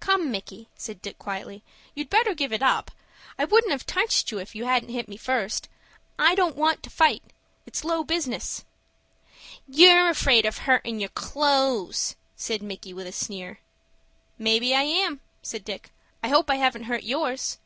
"Come, 0.00 0.30
Micky," 0.30 0.68
said 0.76 1.00
Dick, 1.00 1.18
quietly, 1.18 1.62
"you'd 1.94 2.10
better 2.10 2.34
give 2.34 2.52
it 2.52 2.60
up. 2.62 2.90
I 3.38 3.46
wouldn't 3.46 3.72
have 3.72 3.86
touched 3.86 4.30
you 4.30 4.38
if 4.38 4.54
you 4.54 4.66
hadn't 4.66 4.90
hit 4.90 5.08
me 5.08 5.16
first. 5.16 5.66
I 6.18 6.34
don't 6.34 6.56
want 6.56 6.82
to 6.82 6.90
fight. 6.90 7.22
It's 7.64 7.82
low 7.82 8.04
business." 8.04 8.66
"You're 9.66 10.10
afraid 10.10 10.44
of 10.44 10.58
hurtin' 10.58 11.00
your 11.00 11.08
clo'es," 11.08 12.16
said 12.36 12.62
Micky, 12.62 12.92
with 12.92 13.06
a 13.06 13.12
sneer. 13.12 13.60
"Maybe 14.36 14.74
I 14.74 14.82
am," 14.82 15.22
said 15.40 15.64
Dick. 15.64 15.90
"I 16.22 16.28
hope 16.28 16.50
I 16.50 16.56
haven't 16.56 16.84
hurt 16.84 17.04
yours." 17.04 17.56